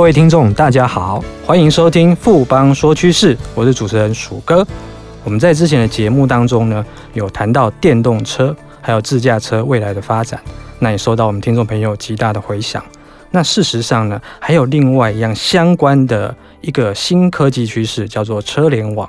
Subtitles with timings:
[0.00, 4.66] 各位听众，大家好，欢迎收听富邦说趋势，我是主持人鼠哥。
[5.24, 10.42] 我们在之前的节目当中呢，有谈到电动车还有自驾车未来的发展，
[10.78, 12.82] 那也受到我们听众朋友极大的回响。
[13.30, 19.06] 那事实上呢，还有另外一样相关的一个新科技趋势，叫做车联网。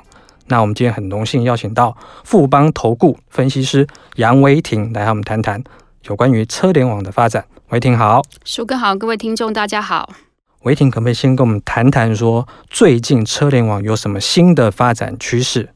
[0.48, 3.86] 那我们今天很荣幸邀请到富邦投顾分析师
[4.16, 5.64] 杨维婷来和我们谈谈
[6.02, 7.42] 有关于车联网的发展。
[7.70, 10.12] 维婷好，鼠哥好，各位听众大家好。
[10.62, 15.70] 维婷可不可以先跟我们谈谈说，最近车联网有什么新的发展趋势？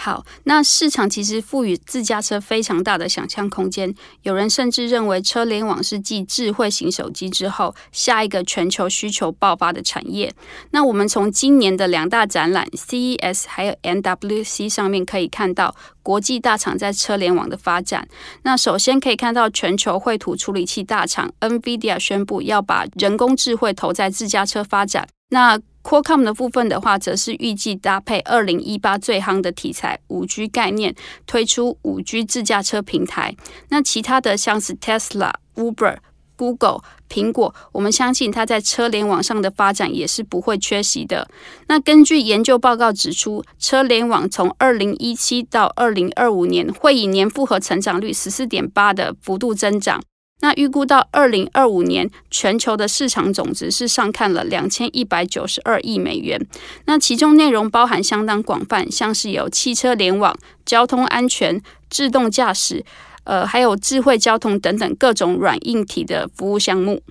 [0.00, 10.32] 好，那市场其实赋予自驾车非常大的想象空间，有人甚至认为车联网是继智慧型手机之后下一个全球需求爆发的产业。
[10.70, 15.74] 那我们从今年的两大展览 CES 还有 NWC 上面可以看到
[16.04, 18.08] 国际大厂在车联网的发展。
[18.42, 25.08] 那首先可以看到全球绘图处理器大厂 NVIDIA 宣布要把人工智慧投在自驾车发展。
[25.30, 30.94] 那 Qualcomm 的部分的话，则是预计搭配二零一八最夯的题材五 G 概念，
[31.26, 33.34] 推出五 G 自驾车平台。
[33.70, 35.96] 那其他的像是 Tesla、Uber、
[36.36, 41.26] Google、苹果，我们相信它在车联网上的发展也是不会缺席的。
[41.68, 50.02] 那根据研究报告指出，车联网从二零一七到二零二五年会以年复合成长率十四点八的幅度增长。
[50.40, 56.40] 那预估到二零二五年，全球的市场总值是上看了两千一百九十二亿美元。
[56.84, 62.84] 那其中内容包含相当广泛，像是有汽车联网、交通安全、自动驾驶，
[63.24, 67.02] 呃，还有智慧交通等等各种软硬体的服务项目。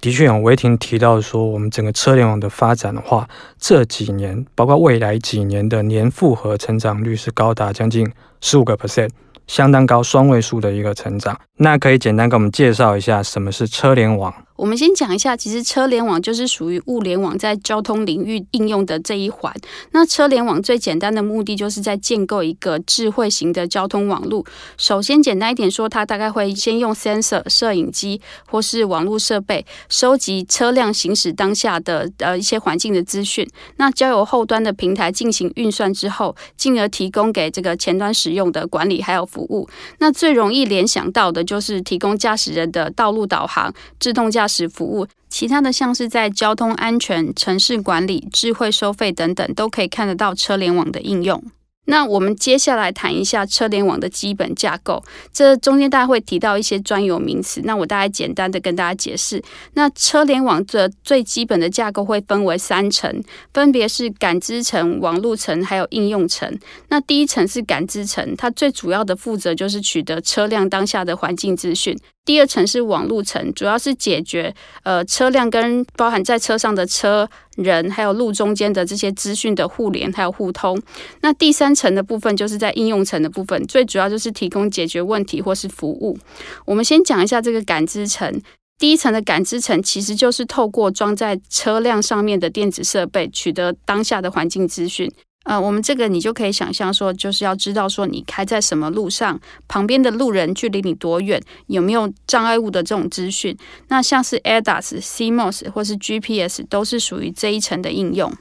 [0.00, 3.28] 的确，有维婷提到说，我们整个车联网的发展的话，
[3.60, 9.10] 这几年包括未来几年的年复合成长率是高达将近十五个 percent。
[9.46, 11.38] 相当高，双位数的一个成长。
[11.58, 14.32] 那可以简单给我们介绍一下什么是车联网？
[14.62, 19.52] 我们先讲一下，其实车联网就是属于物联网在交通领域应用的这一环。
[19.90, 24.46] 那车联网最简单的目的就是在建构一个智慧型的交通网络。
[24.78, 33.44] 首先简单一点说，它大概会先用 sensor 摄影机或是网络设备收集车辆行驶当下的呃一些环境的资讯，
[33.78, 39.68] 那交由后端的平台进行运算之后，进而提供给这个前端使用的管理还有服务。
[39.98, 44.51] 那最容易联想到的就是提供驾驶人的道路导航、自动驾驶。
[44.68, 51.42] 服务，其他的像是在交通安全、城市管理、智慧收费等等，都可以看得到车联网的应用。
[51.86, 55.02] 那我们接下来谈一下车联网的基本架构，
[55.32, 59.42] 这中间大家会提到一些专有名词，那我大概简单的跟大家解释。
[59.74, 63.12] 那车联网的最基本的架构会分为三层，
[63.52, 66.56] 分别是感知层、网络层还有应用层。
[66.88, 71.98] 那第一层是感知层，它最主要的负责就是取得车辆当下的环境资讯。
[72.24, 80.80] 第二层是网络层，主要是解决呃车辆跟包含在车上的车人还有路中间的这些资讯的互联还有互通。
[81.22, 86.16] 那第三层的部分就是在应用层的部分，最主要就是提供解决问题或是服务。
[86.64, 88.40] 我们先讲一下这个感知层，
[88.78, 95.10] 第一层的感知层其实就是透过装在车辆上面的电子设备，取得当下的环境资讯。
[95.44, 103.56] 呃，我们这个你就可以想象说，就是要知道说你开在什么路上，旁边的路人距离你多远，有没有障碍物的这种资讯。
[103.88, 108.32] 那像是 ADAS、CMOS 或是 GPS 都是属于这一层的应用。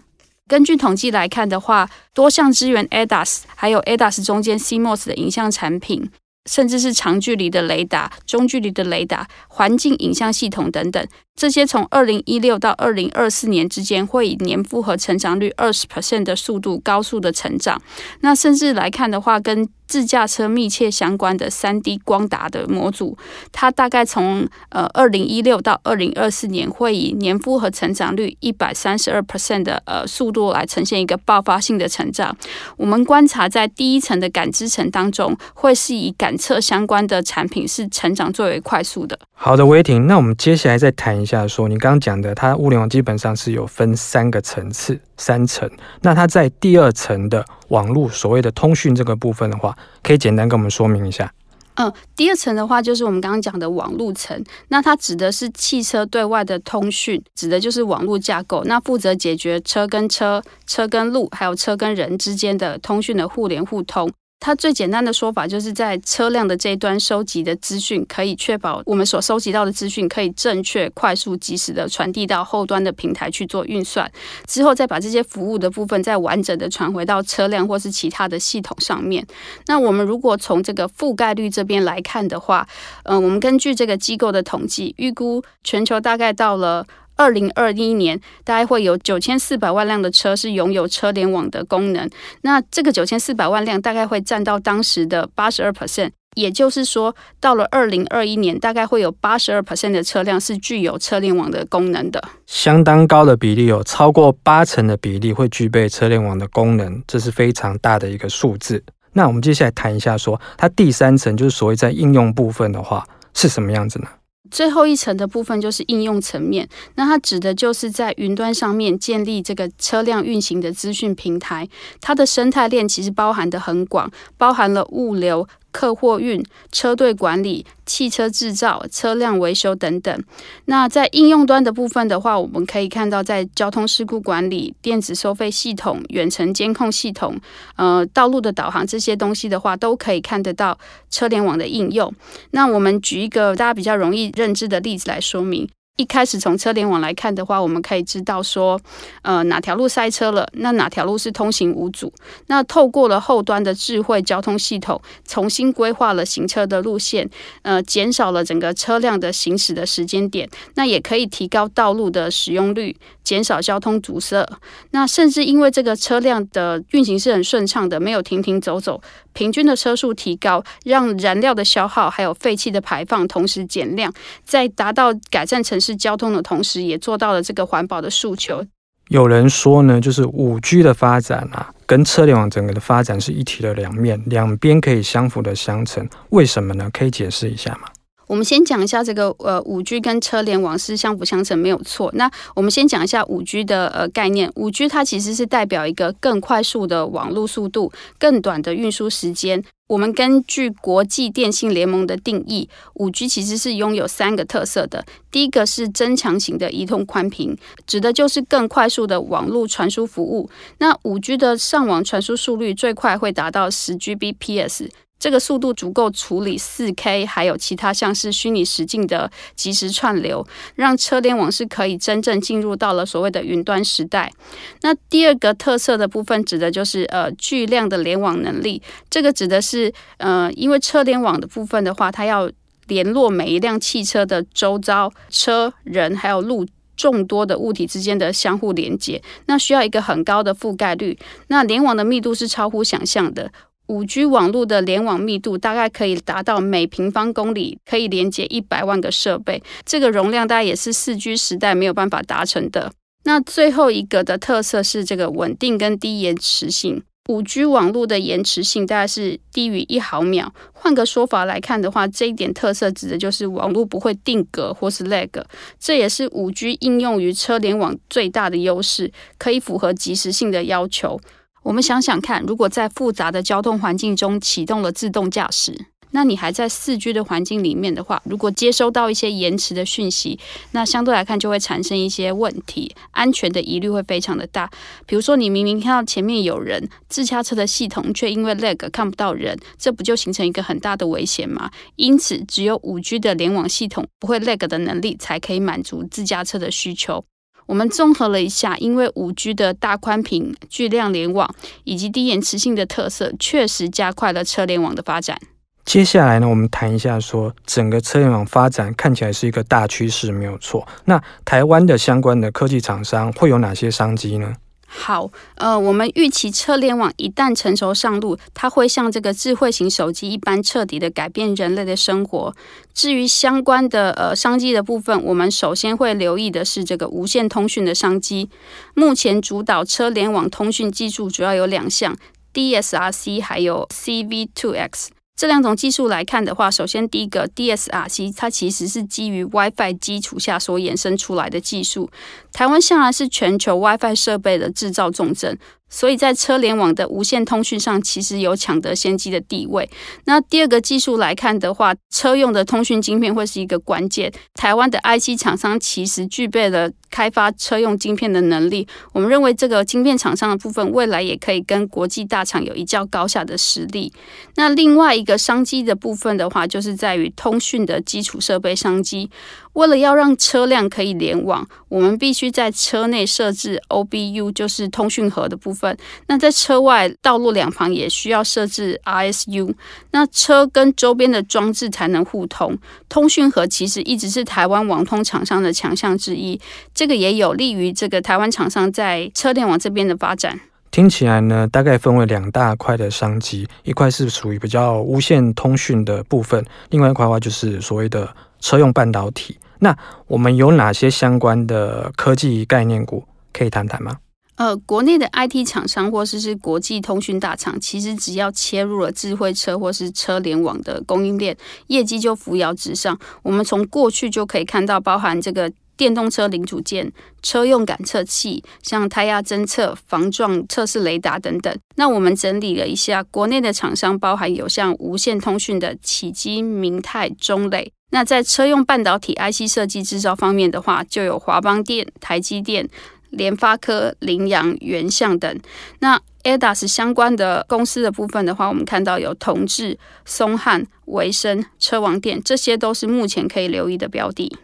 [0.47, 6.09] 根据统计来看的话，多项支援 ADAS，还有 ADAS 中间 CMOS 的影像产品。
[6.45, 17.81] 甚至是长距离的雷达、中距离的雷达、环境影像系统等等，这些从二零一六到二零二四年之间，会以年复合成长率二十 percent 的速度高速的成长。
[18.21, 23.17] 那甚至来看的话，跟自驾车密切相关的三 D 光达的模组，
[23.51, 32.33] 它大概从呃二零一六到二零二四年会以年复合成长率一百三十二 percent 的呃速度来呈现一个爆发性的成长。
[32.77, 39.19] 我们观察在第一层的感知层当中，会是以感测相关的产品是成长最为快速的。
[39.33, 45.01] 好的，维婷，那我们接下来再谈一下，说你刚刚讲的，它物联网基本上是有分三个层次。
[45.21, 45.69] 三层，
[46.01, 51.31] 那它在第二层的网络，所谓的通讯这个部分的话，可以简单跟我们说明一下。
[51.75, 64.11] 嗯，第二层的话就是我们刚刚讲的网络层，那它指的是汽车对外的通讯，指的就是网络架构，那负责解决车跟车、车跟路，还有车跟人之间的通讯的互联互通。
[64.41, 74.11] 它最简单的说法，就是在车辆的这一端收集的资讯，可以确保我们所收集到的资讯可以正确、快速、及时的传递到后端的平台去做运算，
[74.47, 79.23] 之后再把这些服务的部分再完整的传回到车辆或是其他的系统上面。
[79.67, 82.67] 那我们如果从这个覆盖率这边来看的话，
[83.03, 86.83] 嗯、我们根据这个机构的统计，预估全球大概到了。
[87.21, 92.09] 二零二一年大概会有九千四百万辆的车是拥有车联网的功能。
[92.41, 96.09] 那这个九千四百万辆大概会占到当时的八十二 percent。
[96.35, 108.81] 也就是说，到了二零二一年，大概会有八十二 percent 的车辆是具有车联网的功能的，相当高的比例，有超过八成的比例会具备车联网的功能，这是非常大的一个数字。
[109.11, 114.07] 那我们接下来谈一下说，说它第三层就是所谓在应用部分的话是什么样子呢？
[114.49, 121.67] 最后一层的部分就是应用层面，那它指的就是在云端上面建立这个车辆运行的资讯平台，
[122.01, 125.47] 它的生态链其实包含的很广，包含了物流。
[125.71, 130.23] 客货运、车队管理、汽车制造、车辆维修等等。
[130.65, 137.35] 那在应用端的部分的话，我们可以看到，在交通事故管理、电子收费系统、远程监控系统、
[137.75, 140.77] 呃，道路的导航这些东西的话，都可以看得到
[141.09, 142.13] 车联网的应用。
[142.51, 145.67] 那我们举一个大家比较容易认知的例子来说明。
[145.97, 148.79] 一开始从车联网来看的话，我们可以知道说，
[149.21, 152.11] 呃，哪条路塞车了，那哪条路是通行无阻。
[152.47, 157.29] 那透过了后端的智慧交通系统，重新规划了行车的路线，
[157.61, 164.47] 呃，减少了整个车辆的行驶的时间点，那也可以提高道路的使用率，减少交通阻塞。
[164.91, 168.99] 那甚至因为这个车辆的运行是很顺畅的，没有停停走走。
[169.33, 174.11] 平均的车速提高，让燃料的消耗还有废气的排放同时减量，
[174.43, 178.65] 在达到改善城市交通的同时，也做到了这个环保的诉求。
[179.09, 186.07] 有人说呢，就是五 G 的发展啊，跟车联网整个的发展是一体的两面，两边可以相辅的相成。
[186.29, 186.89] 为什么呢？
[186.93, 187.89] 可以解释一下吗？
[188.31, 192.09] 我们先讲一下这个呃，五 G 跟车联网是相辅相成，没有错。
[192.13, 194.49] 那我们先讲一下五 G 的呃概念。
[194.55, 199.61] 五 G 它其实是代表一个更快速的网络速度，更短的运输时间。
[199.87, 205.03] 我们根据国际电信联盟的定义，五 G 其实是拥有三个特色的。
[205.29, 210.49] 第一个是增强型的移动宽频，指的就是更快速的网络传输服务。
[210.77, 214.87] 那五 G 的上网传输速率最快会达到十 Gbps。
[215.21, 224.33] 这个速度足够处理四 K，还有其他像是虚拟实境的即时串流，让车联网是可以真正进入到了所谓的云端时代。
[224.81, 228.81] 那第二个特色的部分，指的就是呃巨量的联网能力。
[229.11, 232.49] 这个指的是呃，因为车联网的部分的话，它要
[232.87, 236.65] 联络每一辆汽车的周遭车、人还有路
[236.97, 241.15] 众多的物体之间的相互连接，那需要一个很高的覆盖率。
[241.49, 243.51] 那联网的密度是超乎想象的。
[243.91, 252.93] 五 G 网络的联网密度大概可以达到每平方公里可以连接一百万个设备，这个容量大概也是四 G 时代没有办法达成的。
[253.25, 257.03] 那最后一个的特色是这个稳定跟低延迟性。
[257.27, 260.53] 五 G 网络的延迟性大概是低于一毫秒。
[260.71, 265.29] 换个说法来看的话，这一点特色指的就是网络不会定格或是 lag，
[265.77, 271.19] 这也是五 G 应用于车联网最大的优势，可以符合即时性的要求。
[271.63, 280.39] 我们想想看，如果在复杂的交通环境中启动了自动驾驶，那你还在四 G 的环境里面的话，如果接收到一些延迟的讯息，
[280.71, 284.69] 那相对来看就会产生一些问题，安全的疑虑会非常的大。
[285.05, 291.71] 比如说，你明明看到前面有人，自驾车的系统却因为 lag 看不到人，这不就形成一个很大的危险吗？
[291.95, 297.23] 因此，只有五 G 的联网系统不会 lag 的能力，才可以满足自驾车的需求。
[297.71, 305.39] 我们综合了一下，因为五 G 的大宽屏、巨量联网以及低延迟性的特色，确实加快了车联网的发展。
[305.85, 310.85] 接下来呢，我们谈一下说，整个车联网发展看起来是一个大趋势，没有错。
[311.05, 314.53] 那台湾的相关的科技厂商会有哪些商机呢？
[314.93, 322.53] 好，呃，我们预期车联网一旦成熟上路，它会像这个智慧型手机一般彻底的改变人类的生活。
[322.93, 328.49] 至于相关的呃商机的部分，我们首先会留意的是这个无线通讯的商机。
[328.93, 332.13] 目前主导车联网通讯技术主要有两项
[332.53, 335.20] ，DSRC 还有 CV2X。
[335.41, 342.11] 这两种技术来看的话，首先第一个 DSRC，它其实是基于 WiFi 基础下所衍生出来的技术。
[342.53, 345.57] 台湾向来是全球 WiFi 设备的制造重镇。
[345.91, 349.87] 所以在车联网的无线通讯上，其实有抢得先机的地位。
[350.23, 354.31] 那第二个技术来看的话，车用的通讯晶片会是一个关键。
[354.55, 358.87] 台湾的 IC 厂商其实具备了开发车用晶片的能力。
[359.11, 364.11] 我们认为这个晶片厂商的部分，未来也可以跟国际大厂有一较高下的实力。
[364.55, 369.29] 那另外一个商机的部分的话，就是在于通讯的基础设备商机。
[369.73, 375.80] 为了要让车辆可以联网，我们必须在车内设置 OBU，就是通讯盒的部分。
[375.81, 375.97] 分。
[376.27, 379.73] 那在车外道路两旁也需要设置 RSU，
[380.11, 382.77] 那车跟周边的装置才能互通。
[383.09, 386.61] 通讯盒其实一直是台湾网通厂商的强项之一，
[386.93, 390.59] 这个也有利于这个台湾厂商在车联网这边的发展。
[390.91, 398.27] 听起来呢，大概分为两大块的商机，一块是属于比较无线通讯的部分，另外一块的话就是所谓的
[398.59, 399.57] 车用半导体。
[399.79, 399.97] 那
[400.27, 403.23] 我们有哪些相关的科技概念股
[403.53, 404.17] 可以谈谈吗？
[404.61, 413.19] 呃，国内的 IT 厂商或是是国际通讯大厂，其实只要切入了智慧车或是车联网的供应链，业绩就扶摇直上。
[413.41, 421.75] 我们从过去就可以看到，包含这个电动车零组件、车用感测器，像胎压侦测、防撞测试雷达等等。
[421.95, 427.91] 那我们整理了一下，国内的厂商包含有像无线通讯的启基、明泰、中磊。
[428.11, 432.87] 那在车用半导体 IC 设计制造方面的话，就有华邦电、台积电、
[433.31, 435.59] 联发科、羚羊、原相等。
[435.99, 444.55] 那 ADAS 相关的公司的部分的话，我们看到有同志、松汉、维生、车王店，这些都是目前可以留意的标的。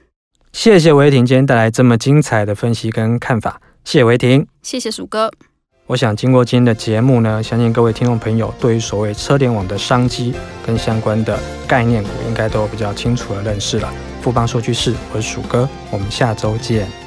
[0.54, 5.32] 谢谢维婷今天带来这么精彩的分析跟看法，谢谢维婷，谢谢鼠哥。
[5.86, 10.34] 我想经过今天的节目呢，相信各位听众朋友对于所谓车联网的商机
[10.66, 13.94] 跟相关的概念股，应该都有比较清楚的认识了。
[14.22, 17.07] 富邦说趋势，我是鼠哥，我们下周见。